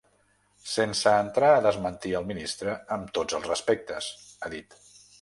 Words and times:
Sense 0.75 1.13
entrar 1.25 1.51
a 1.57 1.61
desmentir 1.67 2.15
el 2.21 2.27
ministre, 2.33 2.75
amb 2.99 3.15
tots 3.19 3.41
els 3.41 3.49
respectes, 3.55 4.13
ha 4.47 4.55
dit. 4.61 4.79